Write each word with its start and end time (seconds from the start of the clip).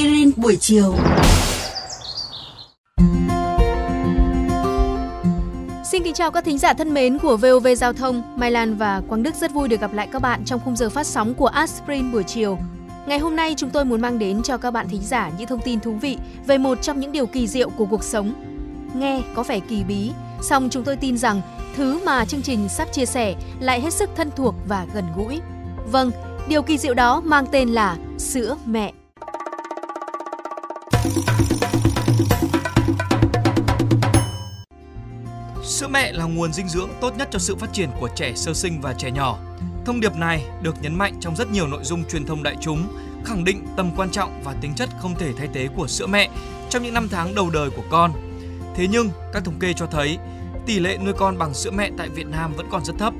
aspirin 0.00 0.30
buổi 0.36 0.56
chiều. 0.60 0.94
Xin 5.84 6.02
kính 6.02 6.14
chào 6.14 6.30
các 6.30 6.44
thính 6.44 6.58
giả 6.58 6.72
thân 6.72 6.94
mến 6.94 7.18
của 7.18 7.36
VOV 7.36 7.66
Giao 7.76 7.92
thông. 7.92 8.22
Mai 8.36 8.50
Lan 8.50 8.76
và 8.76 9.02
Quang 9.08 9.22
Đức 9.22 9.34
rất 9.34 9.52
vui 9.52 9.68
được 9.68 9.80
gặp 9.80 9.92
lại 9.92 10.08
các 10.12 10.22
bạn 10.22 10.44
trong 10.44 10.60
khung 10.64 10.76
giờ 10.76 10.90
phát 10.90 11.06
sóng 11.06 11.34
của 11.34 11.46
Aspirin 11.46 12.12
buổi 12.12 12.22
chiều. 12.22 12.58
Ngày 13.06 13.18
hôm 13.18 13.36
nay 13.36 13.54
chúng 13.56 13.70
tôi 13.70 13.84
muốn 13.84 14.00
mang 14.00 14.18
đến 14.18 14.42
cho 14.42 14.56
các 14.56 14.70
bạn 14.70 14.88
thính 14.88 15.02
giả 15.02 15.30
những 15.38 15.46
thông 15.46 15.60
tin 15.60 15.80
thú 15.80 15.92
vị 15.92 16.18
về 16.46 16.58
một 16.58 16.82
trong 16.82 17.00
những 17.00 17.12
điều 17.12 17.26
kỳ 17.26 17.46
diệu 17.46 17.70
của 17.70 17.86
cuộc 17.86 18.04
sống. 18.04 18.34
Nghe 18.94 19.22
có 19.34 19.42
vẻ 19.42 19.60
kỳ 19.60 19.84
bí, 19.84 20.10
song 20.42 20.68
chúng 20.70 20.84
tôi 20.84 20.96
tin 20.96 21.18
rằng 21.18 21.42
thứ 21.76 22.00
mà 22.04 22.24
chương 22.24 22.42
trình 22.42 22.68
sắp 22.68 22.88
chia 22.92 23.06
sẻ 23.06 23.34
lại 23.60 23.80
hết 23.80 23.92
sức 23.92 24.10
thân 24.16 24.30
thuộc 24.36 24.54
và 24.68 24.86
gần 24.94 25.04
gũi. 25.16 25.40
Vâng, 25.92 26.10
điều 26.48 26.62
kỳ 26.62 26.78
diệu 26.78 26.94
đó 26.94 27.22
mang 27.24 27.46
tên 27.52 27.68
là 27.68 27.96
sữa 28.18 28.56
mẹ. 28.66 28.92
Sữa 35.80 35.88
mẹ 35.88 36.12
là 36.12 36.24
nguồn 36.24 36.52
dinh 36.52 36.68
dưỡng 36.68 36.90
tốt 37.00 37.16
nhất 37.16 37.28
cho 37.30 37.38
sự 37.38 37.56
phát 37.56 37.72
triển 37.72 37.90
của 38.00 38.08
trẻ 38.16 38.32
sơ 38.36 38.54
sinh 38.54 38.80
và 38.80 38.94
trẻ 38.98 39.10
nhỏ. 39.10 39.38
Thông 39.84 40.00
điệp 40.00 40.16
này 40.16 40.44
được 40.62 40.74
nhấn 40.82 40.94
mạnh 40.94 41.14
trong 41.20 41.36
rất 41.36 41.50
nhiều 41.50 41.66
nội 41.66 41.84
dung 41.84 42.04
truyền 42.04 42.26
thông 42.26 42.42
đại 42.42 42.56
chúng, 42.60 42.88
khẳng 43.24 43.44
định 43.44 43.66
tầm 43.76 43.90
quan 43.96 44.10
trọng 44.10 44.42
và 44.44 44.54
tính 44.60 44.74
chất 44.74 44.88
không 44.98 45.14
thể 45.14 45.32
thay 45.38 45.48
thế 45.54 45.68
của 45.76 45.86
sữa 45.86 46.06
mẹ 46.06 46.28
trong 46.70 46.82
những 46.82 46.94
năm 46.94 47.08
tháng 47.10 47.34
đầu 47.34 47.50
đời 47.50 47.70
của 47.70 47.82
con. 47.90 48.12
Thế 48.76 48.86
nhưng, 48.90 49.10
các 49.32 49.44
thống 49.44 49.58
kê 49.60 49.72
cho 49.72 49.86
thấy 49.86 50.18
tỷ 50.66 50.78
lệ 50.78 50.98
nuôi 51.04 51.12
con 51.12 51.38
bằng 51.38 51.54
sữa 51.54 51.70
mẹ 51.70 51.90
tại 51.98 52.08
Việt 52.08 52.26
Nam 52.26 52.52
vẫn 52.56 52.66
còn 52.70 52.84
rất 52.84 52.94
thấp, 52.98 53.14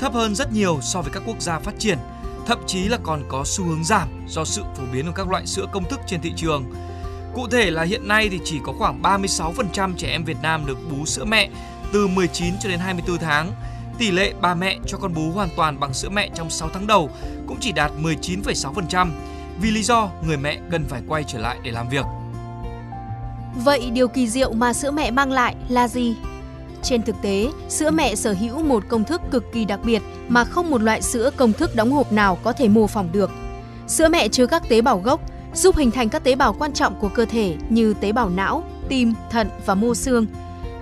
thấp 0.00 0.12
hơn 0.12 0.34
rất 0.34 0.52
nhiều 0.52 0.78
so 0.82 1.02
với 1.02 1.10
các 1.12 1.22
quốc 1.26 1.40
gia 1.40 1.58
phát 1.58 1.74
triển, 1.78 1.98
thậm 2.46 2.58
chí 2.66 2.84
là 2.84 2.98
còn 3.02 3.22
có 3.28 3.42
xu 3.46 3.64
hướng 3.64 3.84
giảm 3.84 4.08
do 4.28 4.44
sự 4.44 4.62
phổ 4.76 4.82
biến 4.92 5.06
của 5.06 5.12
các 5.14 5.28
loại 5.28 5.46
sữa 5.46 5.66
công 5.72 5.84
thức 5.84 6.00
trên 6.06 6.20
thị 6.20 6.32
trường. 6.36 6.64
Cụ 7.34 7.48
thể 7.48 7.70
là 7.70 7.82
hiện 7.82 8.08
nay 8.08 8.28
thì 8.28 8.40
chỉ 8.44 8.60
có 8.64 8.72
khoảng 8.72 9.02
36% 9.02 9.94
trẻ 9.96 10.08
em 10.08 10.24
Việt 10.24 10.36
Nam 10.42 10.66
được 10.66 10.78
bú 10.90 11.06
sữa 11.06 11.24
mẹ 11.24 11.48
từ 11.92 12.06
19 12.06 12.54
cho 12.60 12.68
đến 12.68 12.78
24 12.78 13.18
tháng. 13.18 13.52
Tỷ 13.98 14.10
lệ 14.10 14.32
bà 14.40 14.54
mẹ 14.54 14.78
cho 14.86 14.98
con 14.98 15.14
bú 15.14 15.30
hoàn 15.30 15.48
toàn 15.56 15.80
bằng 15.80 15.94
sữa 15.94 16.08
mẹ 16.08 16.28
trong 16.34 16.50
6 16.50 16.68
tháng 16.74 16.86
đầu 16.86 17.10
cũng 17.46 17.56
chỉ 17.60 17.72
đạt 17.72 17.92
19,6% 18.02 19.08
vì 19.60 19.70
lý 19.70 19.82
do 19.82 20.10
người 20.26 20.36
mẹ 20.36 20.58
cần 20.70 20.84
phải 20.88 21.02
quay 21.08 21.24
trở 21.24 21.38
lại 21.38 21.58
để 21.62 21.70
làm 21.70 21.88
việc. 21.88 22.04
Vậy 23.64 23.90
điều 23.90 24.08
kỳ 24.08 24.28
diệu 24.28 24.52
mà 24.52 24.72
sữa 24.72 24.90
mẹ 24.90 25.10
mang 25.10 25.32
lại 25.32 25.54
là 25.68 25.88
gì? 25.88 26.16
Trên 26.82 27.02
thực 27.02 27.16
tế, 27.22 27.48
sữa 27.68 27.90
mẹ 27.90 28.14
sở 28.14 28.32
hữu 28.32 28.62
một 28.62 28.84
công 28.88 29.04
thức 29.04 29.20
cực 29.30 29.52
kỳ 29.52 29.64
đặc 29.64 29.80
biệt 29.84 30.02
mà 30.28 30.44
không 30.44 30.70
một 30.70 30.82
loại 30.82 31.02
sữa 31.02 31.30
công 31.36 31.52
thức 31.52 31.76
đóng 31.76 31.90
hộp 31.90 32.12
nào 32.12 32.38
có 32.42 32.52
thể 32.52 32.68
mô 32.68 32.86
phỏng 32.86 33.12
được. 33.12 33.30
Sữa 33.86 34.08
mẹ 34.08 34.28
chứa 34.28 34.46
các 34.46 34.68
tế 34.68 34.80
bào 34.80 34.98
gốc, 34.98 35.20
giúp 35.54 35.76
hình 35.76 35.90
thành 35.90 36.08
các 36.08 36.24
tế 36.24 36.34
bào 36.34 36.52
quan 36.52 36.72
trọng 36.72 37.00
của 37.00 37.08
cơ 37.08 37.24
thể 37.24 37.56
như 37.68 37.94
tế 38.00 38.12
bào 38.12 38.30
não, 38.30 38.64
tim, 38.88 39.14
thận 39.30 39.48
và 39.66 39.74
mô 39.74 39.94
xương. 39.94 40.26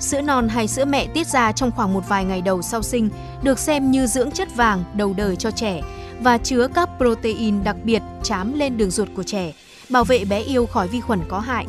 Sữa 0.00 0.20
non 0.20 0.48
hay 0.48 0.68
sữa 0.68 0.84
mẹ 0.84 1.06
tiết 1.06 1.26
ra 1.26 1.52
trong 1.52 1.70
khoảng 1.70 1.94
một 1.94 2.08
vài 2.08 2.24
ngày 2.24 2.42
đầu 2.42 2.62
sau 2.62 2.82
sinh 2.82 3.08
được 3.42 3.58
xem 3.58 3.90
như 3.90 4.06
dưỡng 4.06 4.30
chất 4.30 4.56
vàng 4.56 4.84
đầu 4.94 5.14
đời 5.16 5.36
cho 5.36 5.50
trẻ 5.50 5.80
và 6.20 6.38
chứa 6.38 6.68
các 6.74 6.88
protein 6.98 7.64
đặc 7.64 7.76
biệt 7.84 8.02
chám 8.22 8.58
lên 8.58 8.76
đường 8.76 8.90
ruột 8.90 9.08
của 9.16 9.22
trẻ, 9.22 9.52
bảo 9.90 10.04
vệ 10.04 10.24
bé 10.24 10.40
yêu 10.40 10.66
khỏi 10.66 10.88
vi 10.88 11.00
khuẩn 11.00 11.20
có 11.28 11.38
hại. 11.38 11.66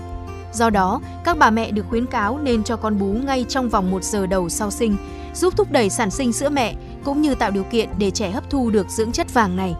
Do 0.53 0.69
đó, 0.69 1.01
các 1.23 1.37
bà 1.37 1.49
mẹ 1.49 1.71
được 1.71 1.85
khuyến 1.89 2.05
cáo 2.05 2.39
nên 2.39 2.63
cho 2.63 2.75
con 2.75 2.99
bú 2.99 3.05
ngay 3.05 3.45
trong 3.49 3.69
vòng 3.69 3.91
1 3.91 4.03
giờ 4.03 4.25
đầu 4.25 4.49
sau 4.49 4.71
sinh, 4.71 4.97
giúp 5.35 5.53
thúc 5.57 5.71
đẩy 5.71 5.89
sản 5.89 6.11
sinh 6.11 6.33
sữa 6.33 6.49
mẹ 6.49 6.75
cũng 7.03 7.21
như 7.21 7.35
tạo 7.35 7.51
điều 7.51 7.63
kiện 7.63 7.89
để 7.97 8.11
trẻ 8.11 8.31
hấp 8.31 8.49
thu 8.49 8.69
được 8.69 8.89
dưỡng 8.89 9.11
chất 9.11 9.33
vàng 9.33 9.55
này. 9.55 9.75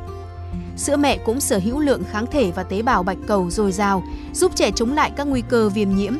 Sữa 0.77 0.97
mẹ 0.97 1.17
cũng 1.17 1.41
sở 1.41 1.59
hữu 1.63 1.79
lượng 1.79 2.03
kháng 2.11 2.25
thể 2.25 2.51
và 2.51 2.63
tế 2.63 2.81
bào 2.81 3.03
bạch 3.03 3.17
cầu 3.27 3.49
dồi 3.49 3.71
dào, 3.71 4.03
giúp 4.33 4.51
trẻ 4.55 4.71
chống 4.75 4.93
lại 4.93 5.11
các 5.15 5.27
nguy 5.27 5.41
cơ 5.49 5.69
viêm 5.69 5.95
nhiễm. 5.95 6.13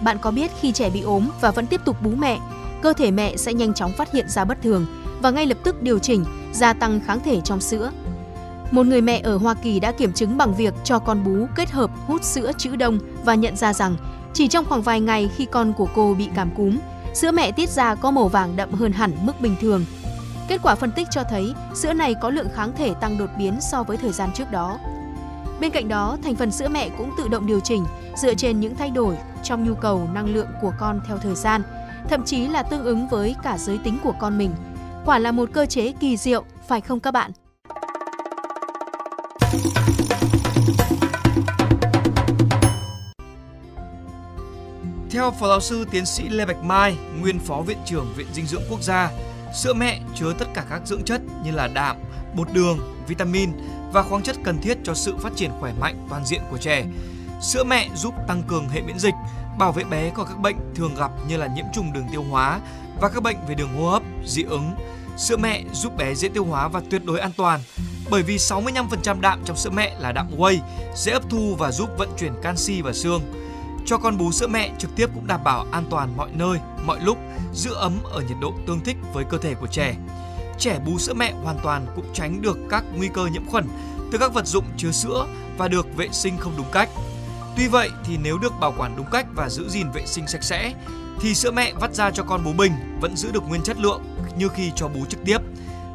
Bạn 0.00 0.18
có 0.18 0.30
biết 0.30 0.50
khi 0.60 0.72
trẻ 0.72 0.90
bị 0.90 1.00
ốm 1.00 1.28
và 1.40 1.50
vẫn 1.50 1.66
tiếp 1.66 1.80
tục 1.84 2.02
bú 2.02 2.10
mẹ, 2.10 2.38
cơ 2.82 2.92
thể 2.92 3.10
mẹ 3.10 3.36
sẽ 3.36 3.54
nhanh 3.54 3.74
chóng 3.74 3.92
phát 3.92 4.12
hiện 4.12 4.28
ra 4.28 4.44
bất 4.44 4.62
thường 4.62 4.86
và 5.22 5.30
ngay 5.30 5.46
lập 5.46 5.58
tức 5.64 5.82
điều 5.82 5.98
chỉnh, 5.98 6.24
gia 6.52 6.72
tăng 6.72 7.00
kháng 7.06 7.20
thể 7.24 7.40
trong 7.40 7.60
sữa. 7.60 7.90
Một 8.70 8.86
người 8.86 9.00
mẹ 9.00 9.20
ở 9.24 9.36
Hoa 9.36 9.54
Kỳ 9.54 9.80
đã 9.80 9.92
kiểm 9.92 10.12
chứng 10.12 10.36
bằng 10.36 10.54
việc 10.54 10.74
cho 10.84 10.98
con 10.98 11.24
bú 11.24 11.46
kết 11.56 11.70
hợp 11.70 11.90
hút 12.06 12.24
sữa 12.24 12.52
chữ 12.58 12.76
đông 12.76 12.98
và 13.24 13.34
nhận 13.34 13.56
ra 13.56 13.72
rằng 13.72 13.96
chỉ 14.34 14.48
trong 14.48 14.64
khoảng 14.64 14.82
vài 14.82 15.00
ngày 15.00 15.30
khi 15.36 15.46
con 15.46 15.72
của 15.72 15.88
cô 15.94 16.14
bị 16.14 16.28
cảm 16.34 16.50
cúm, 16.56 16.78
sữa 17.14 17.32
mẹ 17.32 17.52
tiết 17.52 17.68
ra 17.68 17.94
có 17.94 18.10
màu 18.10 18.28
vàng 18.28 18.56
đậm 18.56 18.72
hơn 18.72 18.92
hẳn 18.92 19.12
mức 19.22 19.40
bình 19.40 19.56
thường. 19.60 19.84
Kết 20.48 20.60
quả 20.62 20.74
phân 20.74 20.92
tích 20.92 21.08
cho 21.10 21.22
thấy 21.30 21.54
sữa 21.74 21.92
này 21.92 22.14
có 22.20 22.30
lượng 22.30 22.48
kháng 22.54 22.72
thể 22.76 22.94
tăng 22.94 23.18
đột 23.18 23.30
biến 23.38 23.54
so 23.60 23.82
với 23.82 23.96
thời 23.96 24.12
gian 24.12 24.30
trước 24.34 24.50
đó. 24.50 24.78
Bên 25.60 25.70
cạnh 25.70 25.88
đó, 25.88 26.18
thành 26.22 26.36
phần 26.36 26.50
sữa 26.50 26.68
mẹ 26.68 26.90
cũng 26.98 27.10
tự 27.18 27.28
động 27.28 27.46
điều 27.46 27.60
chỉnh 27.60 27.84
dựa 28.16 28.34
trên 28.34 28.60
những 28.60 28.76
thay 28.76 28.90
đổi 28.90 29.16
trong 29.42 29.64
nhu 29.64 29.74
cầu 29.74 30.08
năng 30.14 30.34
lượng 30.34 30.46
của 30.60 30.72
con 30.78 31.00
theo 31.06 31.18
thời 31.18 31.34
gian, 31.34 31.62
thậm 32.08 32.24
chí 32.24 32.46
là 32.46 32.62
tương 32.62 32.84
ứng 32.84 33.08
với 33.08 33.36
cả 33.42 33.58
giới 33.58 33.78
tính 33.78 33.98
của 34.02 34.14
con 34.20 34.38
mình. 34.38 34.50
Quả 35.04 35.18
là 35.18 35.32
một 35.32 35.48
cơ 35.52 35.66
chế 35.66 35.92
kỳ 35.92 36.16
diệu, 36.16 36.44
phải 36.68 36.80
không 36.80 37.00
các 37.00 37.10
bạn? 37.10 37.30
Theo 45.10 45.30
Phó 45.30 45.48
giáo 45.48 45.60
sư 45.60 45.86
tiến 45.90 46.06
sĩ 46.06 46.28
Lê 46.28 46.46
Bạch 46.46 46.62
Mai, 46.64 46.96
nguyên 47.20 47.38
Phó 47.38 47.60
Viện 47.60 47.78
trưởng 47.86 48.06
Viện 48.16 48.26
Dinh 48.32 48.46
dưỡng 48.46 48.62
Quốc 48.70 48.82
gia, 48.82 49.10
sữa 49.54 49.72
mẹ 49.74 50.00
chứa 50.14 50.32
tất 50.38 50.46
cả 50.54 50.64
các 50.70 50.80
dưỡng 50.84 51.02
chất 51.02 51.20
như 51.44 51.50
là 51.50 51.68
đạm, 51.68 51.96
bột 52.36 52.52
đường, 52.52 52.78
vitamin 53.08 53.50
và 53.92 54.02
khoáng 54.02 54.22
chất 54.22 54.36
cần 54.44 54.60
thiết 54.62 54.78
cho 54.84 54.94
sự 54.94 55.16
phát 55.18 55.32
triển 55.36 55.50
khỏe 55.60 55.72
mạnh 55.80 56.06
toàn 56.10 56.24
diện 56.24 56.40
của 56.50 56.58
trẻ. 56.58 56.84
Sữa 57.42 57.64
mẹ 57.64 57.88
giúp 57.94 58.14
tăng 58.28 58.42
cường 58.42 58.68
hệ 58.68 58.82
miễn 58.82 58.98
dịch, 58.98 59.14
bảo 59.58 59.72
vệ 59.72 59.84
bé 59.84 60.10
khỏi 60.10 60.26
các 60.28 60.38
bệnh 60.38 60.56
thường 60.74 60.94
gặp 60.94 61.10
như 61.28 61.36
là 61.36 61.46
nhiễm 61.46 61.64
trùng 61.74 61.92
đường 61.92 62.06
tiêu 62.12 62.22
hóa 62.22 62.60
và 63.00 63.08
các 63.08 63.22
bệnh 63.22 63.36
về 63.48 63.54
đường 63.54 63.76
hô 63.76 63.90
hấp, 63.90 64.02
dị 64.24 64.42
ứng. 64.42 64.70
Sữa 65.16 65.36
mẹ 65.36 65.62
giúp 65.72 65.96
bé 65.96 66.14
dễ 66.14 66.28
tiêu 66.28 66.44
hóa 66.44 66.68
và 66.68 66.82
tuyệt 66.90 67.04
đối 67.04 67.20
an 67.20 67.30
toàn 67.36 67.60
bởi 68.10 68.22
vì 68.22 68.36
65% 68.36 69.20
đạm 69.20 69.40
trong 69.44 69.56
sữa 69.56 69.70
mẹ 69.70 69.96
là 69.98 70.12
đạm 70.12 70.26
whey, 70.38 70.58
dễ 70.96 71.12
hấp 71.12 71.30
thu 71.30 71.54
và 71.58 71.72
giúp 71.72 71.88
vận 71.98 72.08
chuyển 72.18 72.32
canxi 72.42 72.82
và 72.82 72.92
xương. 72.92 73.22
Cho 73.86 73.98
con 73.98 74.18
bú 74.18 74.32
sữa 74.32 74.46
mẹ 74.46 74.70
trực 74.78 74.96
tiếp 74.96 75.10
cũng 75.14 75.26
đảm 75.26 75.44
bảo 75.44 75.66
an 75.72 75.84
toàn 75.90 76.16
mọi 76.16 76.28
nơi, 76.32 76.58
mọi 76.84 77.00
lúc, 77.00 77.18
giữ 77.52 77.74
ấm 77.74 77.92
ở 78.12 78.20
nhiệt 78.20 78.36
độ 78.40 78.52
tương 78.66 78.80
thích 78.80 78.96
với 79.12 79.24
cơ 79.24 79.38
thể 79.38 79.54
của 79.54 79.66
trẻ. 79.66 79.94
Trẻ 80.60 80.78
bú 80.86 80.98
sữa 80.98 81.14
mẹ 81.14 81.32
hoàn 81.32 81.58
toàn 81.62 81.86
cũng 81.96 82.04
tránh 82.14 82.42
được 82.42 82.58
các 82.70 82.84
nguy 82.96 83.08
cơ 83.08 83.26
nhiễm 83.26 83.46
khuẩn 83.46 83.68
từ 84.12 84.18
các 84.18 84.34
vật 84.34 84.46
dụng 84.46 84.64
chứa 84.76 84.90
sữa 84.90 85.26
và 85.58 85.68
được 85.68 85.96
vệ 85.96 86.08
sinh 86.12 86.38
không 86.38 86.52
đúng 86.56 86.66
cách. 86.72 86.88
Tuy 87.56 87.68
vậy 87.68 87.90
thì 88.04 88.16
nếu 88.22 88.38
được 88.38 88.52
bảo 88.60 88.74
quản 88.78 88.96
đúng 88.96 89.06
cách 89.12 89.26
và 89.34 89.48
giữ 89.48 89.68
gìn 89.68 89.90
vệ 89.90 90.06
sinh 90.06 90.26
sạch 90.26 90.42
sẽ 90.42 90.74
thì 91.20 91.34
sữa 91.34 91.50
mẹ 91.50 91.72
vắt 91.80 91.94
ra 91.94 92.10
cho 92.10 92.22
con 92.22 92.44
bú 92.44 92.52
bình 92.52 92.72
vẫn 93.00 93.16
giữ 93.16 93.32
được 93.32 93.48
nguyên 93.48 93.62
chất 93.62 93.78
lượng 93.78 94.02
như 94.36 94.48
khi 94.48 94.72
cho 94.76 94.88
bú 94.88 95.04
trực 95.08 95.24
tiếp. 95.24 95.38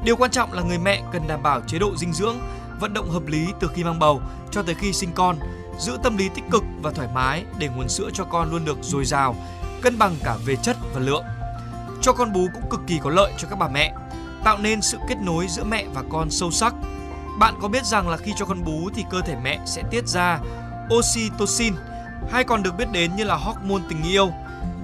Điều 0.04 0.16
quan 0.16 0.32
trọng 0.32 0.54
là 0.54 0.62
người 0.62 0.78
mẹ 0.78 1.02
cần 1.14 1.28
đảm 1.28 1.44
bảo 1.44 1.62
chế 1.68 1.80
độ 1.80 1.96
dinh 1.98 2.14
dưỡng, 2.14 2.36
vận 2.80 2.94
động 2.94 3.10
hợp 3.10 3.28
lý 3.28 3.48
từ 3.60 3.68
khi 3.76 3.84
mang 3.84 4.00
bầu 4.00 4.22
cho 4.52 4.64
tới 4.64 4.76
khi 4.76 4.94
sinh 4.94 5.12
con, 5.16 5.38
giữ 5.80 5.98
tâm 6.04 6.18
lý 6.18 6.30
tích 6.36 6.46
cực 6.52 6.64
và 6.82 6.92
thoải 6.92 7.08
mái 7.14 7.44
để 7.58 7.68
nguồn 7.68 7.90
sữa 7.90 8.10
cho 8.14 8.24
con 8.24 8.52
luôn 8.52 8.66
được 8.66 8.78
dồi 8.82 9.06
dào, 9.06 9.36
cân 9.82 9.98
bằng 9.98 10.16
cả 10.24 10.38
về 10.46 10.56
chất 10.56 10.78
và 10.94 11.00
lượng. 11.00 11.24
Cho 12.02 12.14
con 12.14 12.34
bú 12.34 12.48
cũng 12.54 12.70
cực 12.70 12.82
kỳ 12.88 13.00
có 13.04 13.10
lợi 13.10 13.34
cho 13.38 13.48
các 13.50 13.60
bà 13.60 13.68
mẹ, 13.68 13.94
tạo 14.46 14.58
nên 14.58 14.82
sự 14.82 14.98
kết 15.08 15.18
nối 15.22 15.48
giữa 15.50 15.64
mẹ 15.64 15.86
và 15.94 16.04
con 16.10 16.32
sâu 16.32 16.52
sắc. 16.52 16.76
Bạn 17.40 17.54
có 17.62 17.68
biết 17.68 17.86
rằng 17.86 18.10
là 18.10 18.18
khi 18.18 18.34
cho 18.38 18.46
con 18.46 18.64
bú 18.64 18.90
thì 18.96 19.06
cơ 19.10 19.22
thể 19.22 19.36
mẹ 19.44 19.60
sẽ 19.66 19.84
tiết 19.92 20.08
ra 20.08 20.40
oxytocin, 20.94 21.74
hay 22.32 22.44
còn 22.44 22.64
được 22.64 22.78
biết 22.78 22.92
đến 22.92 23.16
như 23.16 23.24
là 23.24 23.36
hormone 23.36 23.84
tình 23.90 24.04
yêu. 24.04 24.32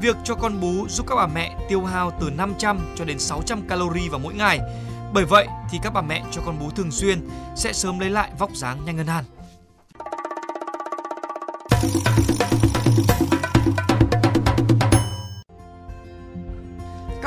Việc 0.01 0.15
cho 0.23 0.35
con 0.35 0.61
bú 0.61 0.87
giúp 0.89 1.05
các 1.07 1.15
bà 1.15 1.27
mẹ 1.27 1.55
tiêu 1.69 1.83
hao 1.83 2.11
từ 2.19 2.29
500 2.29 2.79
cho 2.95 3.05
đến 3.05 3.19
600 3.19 3.61
calorie 3.61 4.09
vào 4.09 4.19
mỗi 4.19 4.33
ngày. 4.33 4.59
Bởi 5.13 5.25
vậy 5.25 5.47
thì 5.71 5.79
các 5.83 5.93
bà 5.93 6.01
mẹ 6.01 6.23
cho 6.31 6.41
con 6.45 6.59
bú 6.59 6.69
thường 6.69 6.91
xuyên 6.91 7.29
sẽ 7.55 7.73
sớm 7.73 7.99
lấy 7.99 8.09
lại 8.09 8.31
vóc 8.39 8.55
dáng 8.55 8.85
nhanh 8.85 8.97
hơn 8.97 9.07
hẳn. 9.07 9.23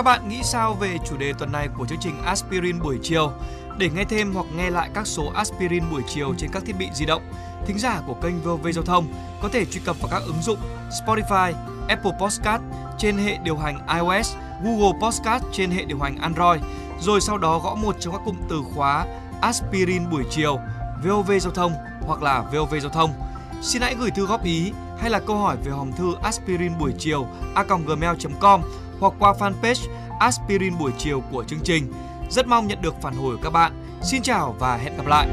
Các 0.04 0.10
bạn 0.10 0.28
nghĩ 0.28 0.42
sao 0.42 0.74
về 0.74 0.98
chủ 1.08 1.16
đề 1.16 1.32
tuần 1.38 1.52
này 1.52 1.68
của 1.78 1.86
chương 1.86 1.98
trình 2.00 2.22
Aspirin 2.24 2.82
buổi 2.82 2.98
chiều? 3.02 3.32
Để 3.78 3.90
nghe 3.94 4.04
thêm 4.04 4.34
hoặc 4.34 4.46
nghe 4.56 4.70
lại 4.70 4.90
các 4.94 5.06
số 5.06 5.32
Aspirin 5.34 5.90
buổi 5.90 6.02
chiều 6.08 6.34
trên 6.38 6.50
các 6.52 6.62
thiết 6.66 6.76
bị 6.78 6.88
di 6.94 7.06
động, 7.06 7.22
thính 7.66 7.78
giả 7.78 8.00
của 8.06 8.14
kênh 8.14 8.42
VOV 8.42 8.66
Giao 8.74 8.84
thông 8.84 9.06
có 9.42 9.48
thể 9.48 9.64
truy 9.64 9.80
cập 9.84 9.96
vào 10.00 10.08
các 10.10 10.22
ứng 10.26 10.42
dụng 10.42 10.58
Spotify, 10.90 11.52
Apple 11.88 12.12
Podcast 12.20 12.62
trên 12.98 13.16
hệ 13.16 13.38
điều 13.44 13.56
hành 13.56 13.86
iOS, 13.94 14.34
Google 14.64 14.98
Podcast 15.02 15.44
trên 15.52 15.70
hệ 15.70 15.84
điều 15.84 15.98
hành 15.98 16.16
Android, 16.16 16.60
rồi 17.00 17.20
sau 17.20 17.38
đó 17.38 17.58
gõ 17.58 17.74
một 17.74 17.96
trong 18.00 18.14
các 18.14 18.22
cụm 18.24 18.36
từ 18.48 18.62
khóa 18.74 19.06
Aspirin 19.40 20.10
buổi 20.10 20.24
chiều, 20.30 20.58
VOV 21.04 21.32
Giao 21.40 21.52
thông 21.52 21.72
hoặc 22.00 22.22
là 22.22 22.40
VOV 22.40 22.74
Giao 22.82 22.90
thông. 22.90 23.10
Xin 23.62 23.82
hãy 23.82 23.94
gửi 23.98 24.10
thư 24.10 24.26
góp 24.26 24.44
ý 24.44 24.72
hay 25.00 25.10
là 25.10 25.20
câu 25.20 25.36
hỏi 25.36 25.56
về 25.64 25.72
hòm 25.72 25.92
thư 25.92 26.14
aspirin 26.22 26.78
buổi 26.78 26.92
chiều 26.98 27.26
a.gmail.com 27.54 28.60
hoặc 29.00 29.12
qua 29.18 29.34
fanpage 29.38 29.88
aspirin 30.18 30.78
buổi 30.78 30.92
chiều 30.98 31.22
của 31.32 31.44
chương 31.44 31.60
trình. 31.64 31.92
Rất 32.30 32.46
mong 32.46 32.66
nhận 32.66 32.82
được 32.82 32.94
phản 33.02 33.14
hồi 33.14 33.36
của 33.36 33.42
các 33.42 33.50
bạn. 33.50 33.72
Xin 34.02 34.22
chào 34.22 34.56
và 34.58 34.76
hẹn 34.76 34.96
gặp 34.96 35.06
lại! 35.06 35.28